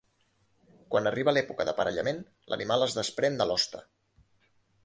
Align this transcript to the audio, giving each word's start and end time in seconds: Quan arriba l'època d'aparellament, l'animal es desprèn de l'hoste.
Quan 0.95 1.09
arriba 1.09 1.35
l'època 1.37 1.67
d'aparellament, 1.69 2.23
l'animal 2.55 2.89
es 2.89 2.99
desprèn 3.01 3.41
de 3.43 3.51
l'hoste. 3.51 3.87